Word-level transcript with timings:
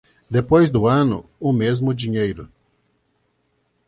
Depois 0.31 0.67
do 0.71 0.87
ano, 0.87 1.29
o 1.39 1.53
mesmo 1.53 1.93
dinheiro. 1.93 2.49